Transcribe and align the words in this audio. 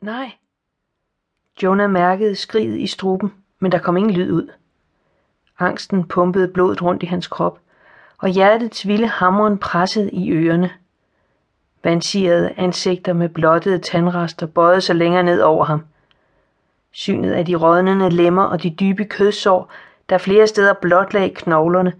Nej. 0.00 0.32
Jonah 1.62 1.90
mærkede 1.90 2.36
skriget 2.36 2.78
i 2.78 2.86
struben, 2.86 3.34
men 3.58 3.72
der 3.72 3.78
kom 3.78 3.96
ingen 3.96 4.14
lyd 4.14 4.32
ud. 4.32 4.48
Angsten 5.58 6.08
pumpede 6.08 6.48
blodet 6.48 6.82
rundt 6.82 7.02
i 7.02 7.06
hans 7.06 7.26
krop, 7.26 7.58
og 8.18 8.28
hjertets 8.28 8.86
vilde 8.86 9.06
hammeren 9.06 9.58
pressede 9.58 10.10
i 10.10 10.32
ørerne. 10.32 10.70
Vansirede 11.84 12.52
ansigter 12.56 13.12
med 13.12 13.28
blottede 13.28 13.78
tandrester 13.78 14.46
bøjede 14.46 14.80
sig 14.80 14.96
længere 14.96 15.22
ned 15.22 15.40
over 15.40 15.64
ham. 15.64 15.84
Synet 16.92 17.32
af 17.32 17.44
de 17.44 17.54
rådnende 17.54 18.10
lemmer 18.10 18.42
og 18.42 18.62
de 18.62 18.70
dybe 18.70 19.04
kødsår, 19.04 19.72
der 20.08 20.18
flere 20.18 20.46
steder 20.46 20.72
blotlag 20.72 21.34
knoglerne, 21.34 21.92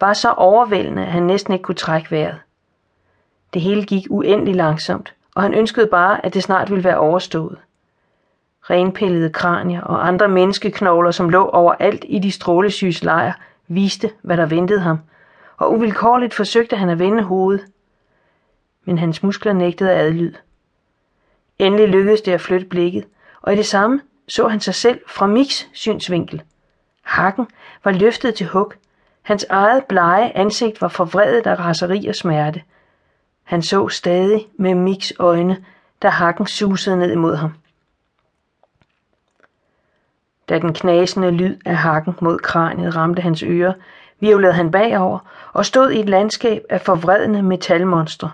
var 0.00 0.12
så 0.12 0.30
overvældende, 0.30 1.02
at 1.02 1.12
han 1.12 1.22
næsten 1.22 1.52
ikke 1.52 1.62
kunne 1.62 1.74
trække 1.74 2.10
vejret. 2.10 2.40
Det 3.54 3.62
hele 3.62 3.84
gik 3.84 4.06
uendelig 4.10 4.54
langsomt, 4.54 5.14
og 5.34 5.42
han 5.42 5.54
ønskede 5.54 5.86
bare, 5.86 6.26
at 6.26 6.34
det 6.34 6.42
snart 6.42 6.70
ville 6.70 6.84
være 6.84 6.98
overstået. 6.98 7.58
Renpillede 8.62 9.30
kranier 9.30 9.80
og 9.80 10.08
andre 10.08 10.28
menneskeknogler, 10.28 11.10
som 11.10 11.28
lå 11.28 11.46
overalt 11.46 12.04
i 12.08 12.18
de 12.18 12.30
strålesyges 12.30 13.04
lejr, 13.04 13.32
viste, 13.68 14.10
hvad 14.22 14.36
der 14.36 14.46
ventede 14.46 14.80
ham, 14.80 14.98
og 15.56 15.72
uvilkårligt 15.72 16.34
forsøgte 16.34 16.76
han 16.76 16.88
at 16.88 16.98
vende 16.98 17.22
hovedet. 17.22 17.64
Men 18.84 18.98
hans 18.98 19.22
muskler 19.22 19.52
nægtede 19.52 19.92
at 19.92 20.06
adlyde. 20.06 20.36
Endelig 21.58 21.88
lykkedes 21.88 22.20
det 22.20 22.32
at 22.32 22.40
flytte 22.40 22.66
blikket, 22.66 23.04
og 23.42 23.52
i 23.52 23.56
det 23.56 23.66
samme 23.66 24.00
så 24.28 24.48
han 24.48 24.60
sig 24.60 24.74
selv 24.74 25.00
fra 25.08 25.26
Miks 25.26 25.68
synsvinkel. 25.72 26.42
Hakken 27.02 27.46
var 27.84 27.90
løftet 27.90 28.34
til 28.34 28.46
hug. 28.46 28.72
Hans 29.22 29.46
eget 29.50 29.84
blege 29.84 30.36
ansigt 30.36 30.82
var 30.82 30.88
forvredet 30.88 31.46
af 31.46 31.58
raseri 31.58 32.06
og 32.06 32.14
smerte. 32.14 32.62
Han 33.44 33.62
så 33.62 33.88
stadig 33.88 34.46
med 34.58 34.74
Miks 34.74 35.12
øjne, 35.18 35.64
da 36.02 36.08
hakken 36.08 36.46
susede 36.46 36.96
ned 36.96 37.12
imod 37.12 37.36
ham. 37.36 37.54
Da 40.48 40.58
den 40.58 40.74
knasende 40.74 41.30
lyd 41.30 41.56
af 41.64 41.76
hakken 41.76 42.14
mod 42.20 42.38
kraniet 42.38 42.96
ramte 42.96 43.22
hans 43.22 43.42
ører, 43.42 43.72
virvlede 44.20 44.52
han 44.52 44.70
bagover 44.70 45.18
og 45.52 45.66
stod 45.66 45.90
i 45.90 46.00
et 46.00 46.08
landskab 46.08 46.62
af 46.70 46.80
forvredne 46.80 47.42
metalmonstre. 47.42 48.30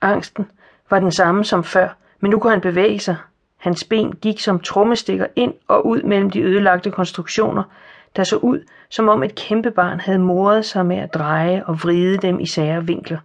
Angsten 0.00 0.46
var 0.90 0.98
den 0.98 1.12
samme 1.12 1.44
som 1.44 1.64
før, 1.64 1.88
men 2.20 2.30
nu 2.30 2.38
kunne 2.38 2.50
han 2.50 2.60
bevæge 2.60 2.98
sig. 2.98 3.16
Hans 3.56 3.84
ben 3.84 4.12
gik 4.12 4.40
som 4.40 4.60
trommestikker 4.60 5.26
ind 5.36 5.54
og 5.68 5.86
ud 5.86 6.02
mellem 6.02 6.30
de 6.30 6.40
ødelagte 6.40 6.90
konstruktioner, 6.90 7.62
der 8.16 8.24
så 8.24 8.36
ud, 8.36 8.60
som 8.88 9.08
om 9.08 9.22
et 9.22 9.34
kæmpe 9.34 9.70
barn 9.70 10.00
havde 10.00 10.18
moret 10.18 10.64
sig 10.64 10.86
med 10.86 10.96
at 10.96 11.14
dreje 11.14 11.64
og 11.66 11.82
vride 11.82 12.16
dem 12.16 12.40
i 12.40 12.46
sære 12.46 12.86
vinkler. 12.86 13.18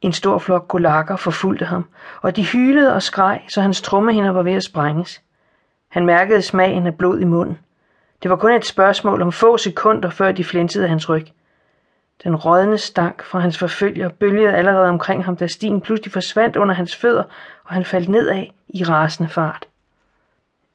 En 0.00 0.12
stor 0.12 0.38
flok 0.38 0.68
golakker 0.68 1.16
forfulgte 1.16 1.64
ham, 1.64 1.88
og 2.22 2.36
de 2.36 2.44
hylede 2.44 2.94
og 2.94 3.02
skreg, 3.02 3.40
så 3.48 3.60
hans 3.60 3.82
trommehinder 3.82 4.30
var 4.30 4.42
ved 4.42 4.52
at 4.52 4.62
sprænges. 4.62 5.22
Han 5.88 6.06
mærkede 6.06 6.42
smagen 6.42 6.86
af 6.86 6.98
blod 6.98 7.20
i 7.20 7.24
munden. 7.24 7.58
Det 8.22 8.30
var 8.30 8.36
kun 8.36 8.52
et 8.52 8.66
spørgsmål 8.66 9.22
om 9.22 9.32
få 9.32 9.56
sekunder, 9.56 10.10
før 10.10 10.32
de 10.32 10.44
flinsede 10.44 10.84
af 10.84 10.90
hans 10.90 11.08
ryg. 11.08 11.26
Den 12.24 12.36
rådne 12.36 12.78
stank 12.78 13.24
fra 13.24 13.38
hans 13.38 13.58
forfølger 13.58 14.08
bølgede 14.08 14.54
allerede 14.54 14.88
omkring 14.88 15.24
ham, 15.24 15.36
da 15.36 15.46
stien 15.46 15.80
pludselig 15.80 16.12
forsvandt 16.12 16.56
under 16.56 16.74
hans 16.74 16.96
fødder, 16.96 17.22
og 17.64 17.74
han 17.74 17.84
faldt 17.84 18.08
nedad 18.08 18.44
i 18.68 18.84
rasende 18.84 19.30
fart. 19.30 19.68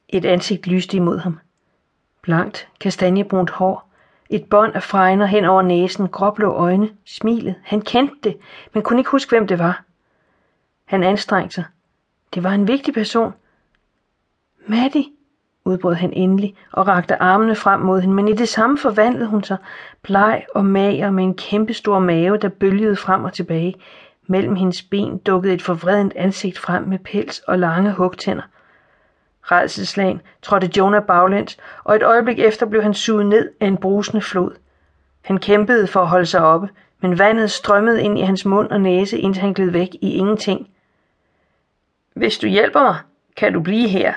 Et 0.08 0.24
ansigt 0.24 0.66
lyste 0.66 0.96
imod 0.96 1.18
ham. 1.18 1.38
Blankt, 2.22 2.68
kastanjebrunt 2.80 3.50
hår, 3.50 3.88
et 4.32 4.44
bånd 4.44 4.74
af 4.74 4.82
fregner 4.82 5.26
hen 5.26 5.44
over 5.44 5.62
næsen, 5.62 6.08
gråblå 6.08 6.52
øjne, 6.52 6.90
smilet. 7.04 7.54
Han 7.64 7.80
kendte 7.80 8.14
det, 8.24 8.36
men 8.74 8.82
kunne 8.82 9.00
ikke 9.00 9.10
huske, 9.10 9.30
hvem 9.30 9.46
det 9.46 9.58
var. 9.58 9.84
Han 10.84 11.02
anstrengte 11.02 11.54
sig. 11.54 11.64
Det 12.34 12.42
var 12.42 12.50
en 12.50 12.68
vigtig 12.68 12.94
person. 12.94 13.32
Maddie, 14.66 15.04
udbrød 15.64 15.94
han 15.94 16.12
endelig 16.12 16.54
og 16.72 16.86
rakte 16.88 17.22
armene 17.22 17.54
frem 17.54 17.80
mod 17.80 18.00
hende, 18.00 18.14
men 18.14 18.28
i 18.28 18.32
det 18.32 18.48
samme 18.48 18.78
forvandlede 18.78 19.26
hun 19.26 19.42
sig, 19.42 19.56
bleg 20.02 20.44
og 20.54 20.64
mager 20.64 21.10
med 21.10 21.24
en 21.24 21.34
kæmpestor 21.34 21.98
mave, 21.98 22.36
der 22.36 22.48
bølgede 22.48 22.96
frem 22.96 23.24
og 23.24 23.32
tilbage. 23.32 23.74
Mellem 24.26 24.54
hendes 24.54 24.82
ben 24.82 25.18
dukkede 25.18 25.54
et 25.54 25.62
forvredent 25.62 26.12
ansigt 26.16 26.58
frem 26.58 26.82
med 26.82 26.98
pels 26.98 27.38
og 27.38 27.58
lange 27.58 27.92
hugtænder. 27.92 28.42
Redselslagen 29.42 30.20
trådte 30.42 30.70
Jonah 30.76 31.02
baglæns, 31.02 31.58
og 31.84 31.96
et 31.96 32.02
øjeblik 32.02 32.38
efter 32.38 32.66
blev 32.66 32.82
han 32.82 32.94
suget 32.94 33.26
ned 33.26 33.50
af 33.60 33.66
en 33.66 33.76
brusende 33.76 34.22
flod. 34.22 34.52
Han 35.22 35.38
kæmpede 35.38 35.86
for 35.86 36.00
at 36.00 36.08
holde 36.08 36.26
sig 36.26 36.40
oppe, 36.40 36.68
men 37.00 37.18
vandet 37.18 37.50
strømmede 37.50 38.02
ind 38.02 38.18
i 38.18 38.22
hans 38.22 38.44
mund 38.44 38.70
og 38.70 38.80
næse, 38.80 39.18
indtil 39.18 39.40
han 39.40 39.52
gled 39.52 39.70
væk 39.70 39.88
i 39.94 40.14
ingenting. 40.14 40.68
Hvis 42.14 42.38
du 42.38 42.46
hjælper 42.46 42.80
mig, 42.80 42.96
kan 43.36 43.52
du 43.52 43.60
blive 43.60 43.88
her, 43.88 44.14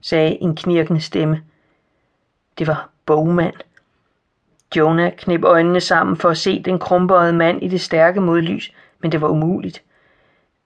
sagde 0.00 0.42
en 0.42 0.56
knirkende 0.56 1.00
stemme. 1.00 1.42
Det 2.58 2.66
var 2.66 2.88
Bogmand. 3.06 3.54
Jonah 4.76 5.12
knep 5.12 5.44
øjnene 5.44 5.80
sammen 5.80 6.16
for 6.16 6.28
at 6.28 6.38
se 6.38 6.62
den 6.62 6.78
krumbøjede 6.78 7.32
mand 7.32 7.62
i 7.62 7.68
det 7.68 7.80
stærke 7.80 8.20
modlys, 8.20 8.72
men 8.98 9.12
det 9.12 9.20
var 9.20 9.28
umuligt. 9.28 9.82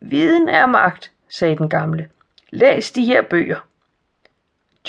Viden 0.01 0.49
er 0.49 0.67
magt, 0.67 1.13
sagde 1.29 1.57
den 1.57 1.69
gamle. 1.69 2.09
Læs 2.51 2.91
de 2.91 3.05
her 3.05 3.23
bøger. 3.23 3.59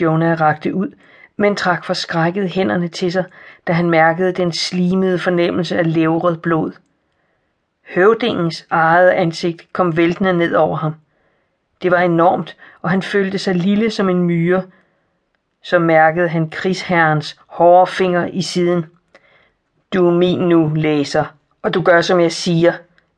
Jonah 0.01 0.41
rakte 0.41 0.75
ud, 0.75 0.91
men 1.37 1.55
trak 1.55 1.85
forskrækket 1.85 2.49
hænderne 2.49 2.87
til 2.87 3.11
sig, 3.11 3.25
da 3.67 3.73
han 3.73 3.89
mærkede 3.89 4.31
den 4.31 4.51
slimede 4.51 5.19
fornemmelse 5.19 5.77
af 5.77 5.93
levrød 5.93 6.37
blod. 6.37 6.71
Høvdingens 7.95 8.67
eget 8.69 9.09
ansigt 9.09 9.73
kom 9.73 9.97
væltende 9.97 10.33
ned 10.33 10.55
over 10.55 10.77
ham. 10.77 10.95
Det 11.81 11.91
var 11.91 11.99
enormt, 11.99 12.57
og 12.81 12.89
han 12.89 13.01
følte 13.01 13.37
sig 13.37 13.55
lille 13.55 13.89
som 13.89 14.09
en 14.09 14.23
myre. 14.23 14.63
Så 15.61 15.79
mærkede 15.79 16.27
han 16.27 16.49
krigsherrens 16.49 17.39
hårde 17.47 17.91
finger 17.91 18.25
i 18.25 18.41
siden. 18.41 18.85
Du 19.93 20.07
er 20.07 20.11
min 20.11 20.39
nu, 20.39 20.71
læser, 20.75 21.25
og 21.61 21.73
du 21.73 21.81
gør, 21.81 22.01
som 22.01 22.19
jeg 22.19 22.31
siger, 22.31 22.73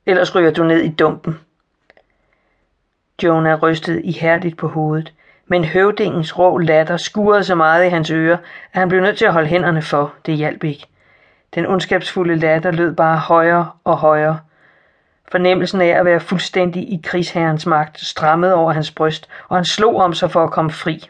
ellers 0.05 0.35
ryger 0.35 0.51
du 0.51 0.63
ned 0.63 0.81
i 0.81 0.89
dumpen. 0.89 1.39
Jonah 3.23 3.61
rystede 3.61 4.01
ihærdigt 4.01 4.57
på 4.57 4.67
hovedet, 4.67 5.13
men 5.47 5.66
høvdingens 5.66 6.39
rå 6.39 6.57
latter 6.57 6.97
skurede 6.97 7.44
så 7.44 7.56
meget 7.56 7.85
i 7.85 7.89
hans 7.89 8.11
ører, 8.11 8.38
at 8.73 8.79
han 8.79 8.89
blev 8.89 9.01
nødt 9.01 9.17
til 9.17 9.25
at 9.25 9.33
holde 9.33 9.47
hænderne 9.47 9.81
for. 9.81 10.13
Det 10.25 10.35
hjalp 10.35 10.63
ikke. 10.63 10.88
Den 11.56 11.66
ondskabsfulde 11.66 12.35
latter 12.35 12.72
lød 12.72 12.95
bare 12.95 13.17
højere 13.17 13.72
og 13.84 13.97
højere. 13.97 14.39
Fornemmelsen 15.31 15.81
af 15.81 15.88
at 15.88 16.05
være 16.05 16.19
fuldstændig 16.19 16.81
i 16.94 17.01
krigsherrens 17.03 17.66
magt 17.66 18.00
strammede 18.00 18.53
over 18.53 18.73
hans 18.73 18.91
bryst, 18.91 19.29
og 19.47 19.57
han 19.57 19.66
slog 19.66 19.95
om 19.95 20.13
sig 20.13 20.31
for 20.31 20.44
at 20.44 20.51
komme 20.51 20.72
fri. 20.72 21.09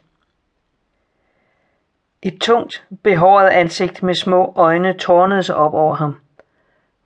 Et 2.21 2.41
tungt, 2.41 2.83
behåret 3.03 3.49
ansigt 3.49 4.03
med 4.03 4.13
små 4.13 4.53
øjne 4.55 4.93
tårnede 4.93 5.43
sig 5.43 5.55
op 5.55 5.73
over 5.73 5.95
ham. 5.95 6.15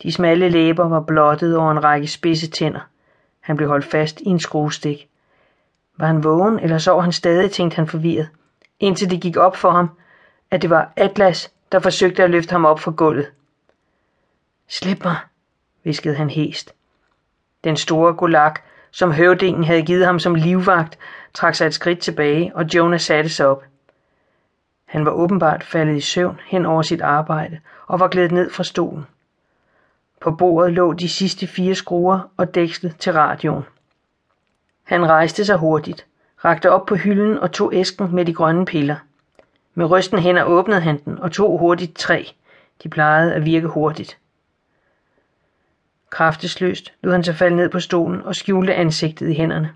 De 0.03 0.11
smalle 0.11 0.49
læber 0.49 0.87
var 0.87 1.01
blottet 1.01 1.57
over 1.57 1.71
en 1.71 1.83
række 1.83 2.07
spidse 2.07 2.49
tænder. 2.49 2.87
Han 3.39 3.57
blev 3.57 3.69
holdt 3.69 3.85
fast 3.85 4.21
i 4.21 4.25
en 4.27 4.39
skruestik. 4.39 5.08
Var 5.99 6.07
han 6.07 6.23
vågen, 6.23 6.59
eller 6.59 6.77
sov 6.77 7.01
han 7.01 7.11
stadig, 7.11 7.51
tænkte 7.51 7.75
han 7.75 7.87
forvirret, 7.87 8.29
indtil 8.79 9.09
det 9.09 9.21
gik 9.21 9.37
op 9.37 9.55
for 9.55 9.71
ham, 9.71 9.89
at 10.51 10.61
det 10.61 10.69
var 10.69 10.93
Atlas, 10.95 11.51
der 11.71 11.79
forsøgte 11.79 12.23
at 12.23 12.29
løfte 12.29 12.51
ham 12.51 12.65
op 12.65 12.79
fra 12.79 12.91
gulvet. 12.91 13.31
Slip 14.67 15.03
mig, 15.03 15.17
viskede 15.83 16.15
han 16.15 16.29
hest. 16.29 16.73
Den 17.63 17.77
store 17.77 18.13
golak, 18.13 18.61
som 18.91 19.11
høvdingen 19.11 19.63
havde 19.63 19.81
givet 19.81 20.05
ham 20.05 20.19
som 20.19 20.35
livvagt, 20.35 20.97
trak 21.33 21.55
sig 21.55 21.65
et 21.67 21.73
skridt 21.73 21.99
tilbage, 21.99 22.51
og 22.55 22.65
Jonas 22.75 23.01
satte 23.01 23.29
sig 23.29 23.47
op. 23.47 23.63
Han 24.85 25.05
var 25.05 25.11
åbenbart 25.11 25.63
faldet 25.63 25.95
i 25.95 26.01
søvn 26.01 26.39
hen 26.45 26.65
over 26.65 26.81
sit 26.81 27.01
arbejde 27.01 27.59
og 27.87 27.99
var 27.99 28.07
glædet 28.07 28.31
ned 28.31 28.49
fra 28.49 28.63
stolen. 28.63 29.05
På 30.21 30.31
bordet 30.31 30.73
lå 30.73 30.93
de 30.93 31.09
sidste 31.09 31.47
fire 31.47 31.75
skruer 31.75 32.19
og 32.37 32.55
dækslet 32.55 32.95
til 32.99 33.13
radioen. 33.13 33.63
Han 34.89 35.09
rejste 35.09 35.45
sig 35.45 35.57
hurtigt, 35.57 36.05
rakte 36.45 36.71
op 36.71 36.85
på 36.85 36.95
hylden 36.95 37.39
og 37.39 37.51
tog 37.51 37.73
æsken 37.73 38.15
med 38.15 38.25
de 38.25 38.33
grønne 38.33 38.65
piller. 38.65 38.95
Med 39.73 39.91
rysten 39.91 40.19
hænder 40.19 40.43
åbnede 40.43 40.81
han 40.81 40.97
den 41.05 41.19
og 41.19 41.31
tog 41.31 41.59
hurtigt 41.59 41.97
tre. 41.97 42.33
De 42.83 42.89
plejede 42.89 43.33
at 43.33 43.45
virke 43.45 43.67
hurtigt. 43.67 44.17
Kraftesløst 46.09 46.93
lod 47.01 47.11
han 47.11 47.23
sig 47.23 47.35
falde 47.35 47.55
ned 47.55 47.69
på 47.69 47.79
stolen 47.79 48.21
og 48.21 48.35
skjulte 48.35 48.75
ansigtet 48.75 49.29
i 49.29 49.33
hænderne. 49.33 49.71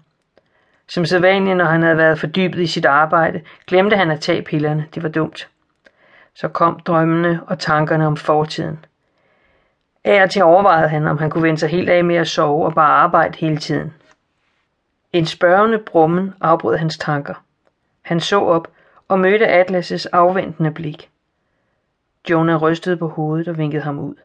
Som 0.87 1.05
sædvanligt, 1.05 1.57
når 1.57 1.65
han 1.65 1.81
havde 1.81 1.97
været 1.97 2.19
fordybet 2.19 2.59
i 2.59 2.67
sit 2.67 2.85
arbejde, 2.85 3.41
glemte 3.67 3.97
han 3.97 4.11
at 4.11 4.19
tage 4.19 4.41
pillerne. 4.41 4.85
Det 4.95 5.03
var 5.03 5.09
dumt. 5.09 5.49
Så 6.35 6.47
kom 6.47 6.79
drømmene 6.79 7.41
og 7.47 7.59
tankerne 7.59 8.07
om 8.07 8.17
fortiden. 8.17 8.85
Af 10.03 10.23
og 10.23 10.29
til 10.29 10.43
overvejede 10.43 10.89
han, 10.89 11.07
om 11.07 11.17
han 11.17 11.29
kunne 11.29 11.43
vende 11.43 11.59
sig 11.59 11.69
helt 11.69 11.89
af 11.89 12.03
med 12.03 12.15
at 12.15 12.27
sove 12.27 12.65
og 12.65 12.73
bare 12.73 12.93
arbejde 12.93 13.37
hele 13.37 13.57
tiden. 13.57 13.93
En 15.13 15.25
spørgende 15.25 15.79
brummen 15.79 16.33
afbrød 16.41 16.77
hans 16.77 16.97
tanker. 16.97 17.45
Han 18.01 18.19
så 18.19 18.39
op 18.39 18.67
og 19.07 19.19
mødte 19.19 19.47
Atlas' 19.47 20.09
afventende 20.11 20.71
blik. 20.71 21.11
Jonah 22.29 22.61
rystede 22.61 22.97
på 22.97 23.07
hovedet 23.07 23.47
og 23.47 23.57
vinkede 23.57 23.83
ham 23.83 23.99
ud. 23.99 24.15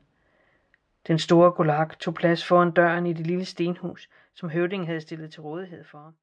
Den 1.06 1.19
store 1.19 1.50
golak 1.50 1.99
tog 1.99 2.14
plads 2.14 2.44
foran 2.44 2.70
døren 2.70 3.06
i 3.06 3.12
det 3.12 3.26
lille 3.26 3.44
stenhus, 3.44 4.08
som 4.35 4.50
høvdingen 4.50 4.87
havde 4.87 5.00
stillet 5.00 5.32
til 5.32 5.43
rådighed 5.43 5.85
for 5.85 5.99
ham. 5.99 6.14